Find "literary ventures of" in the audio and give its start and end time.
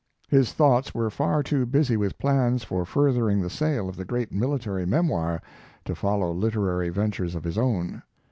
6.31-7.43